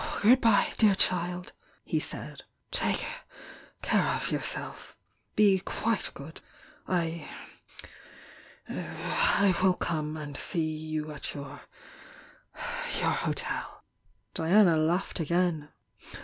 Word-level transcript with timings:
"Good 0.23 0.41
bye, 0.41 0.73
dear 0.79 0.95
child!" 0.95 1.51
he 1.85 1.99
said. 1.99 2.41
"Take 2.71 3.05
care 3.83 4.15
of 4.15 4.31
yourself! 4.31 4.97
Be 5.35 5.59
quite 5.59 6.09
good! 6.15 6.41
I— 6.87 7.29
I 8.67 9.55
will 9.61 9.75
come 9.75 10.17
and 10.17 10.35
see 10.35 10.73
you 10.75 11.11
at 11.11 11.35
your— 11.35 11.61
your 12.99 13.11
hotel." 13.11 13.83
Diana 14.33 14.75
laughed 14.75 15.19
again. 15.19 15.69